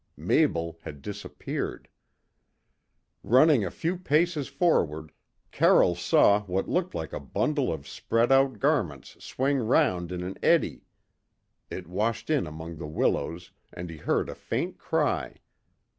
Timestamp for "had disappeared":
0.81-1.87